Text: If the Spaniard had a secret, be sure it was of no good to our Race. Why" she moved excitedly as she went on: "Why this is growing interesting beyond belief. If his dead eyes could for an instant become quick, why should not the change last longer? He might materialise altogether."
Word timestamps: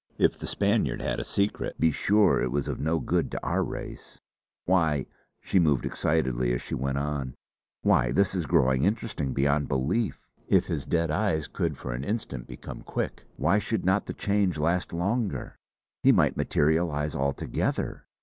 If 0.17 0.35
the 0.35 0.47
Spaniard 0.47 0.99
had 0.99 1.19
a 1.19 1.23
secret, 1.23 1.79
be 1.79 1.91
sure 1.91 2.41
it 2.41 2.51
was 2.51 2.67
of 2.67 2.79
no 2.79 2.97
good 2.99 3.29
to 3.29 3.45
our 3.45 3.63
Race. 3.63 4.19
Why" 4.65 5.05
she 5.43 5.59
moved 5.59 5.85
excitedly 5.85 6.55
as 6.55 6.61
she 6.63 6.73
went 6.73 6.97
on: 6.97 7.35
"Why 7.83 8.11
this 8.11 8.33
is 8.33 8.47
growing 8.47 8.83
interesting 8.83 9.31
beyond 9.31 9.67
belief. 9.67 10.25
If 10.47 10.65
his 10.65 10.87
dead 10.87 11.11
eyes 11.11 11.47
could 11.47 11.77
for 11.77 11.93
an 11.93 12.03
instant 12.03 12.47
become 12.47 12.81
quick, 12.81 13.25
why 13.35 13.59
should 13.59 13.85
not 13.85 14.07
the 14.07 14.13
change 14.13 14.57
last 14.57 14.91
longer? 14.91 15.55
He 16.01 16.11
might 16.11 16.35
materialise 16.35 17.15
altogether." 17.15 18.07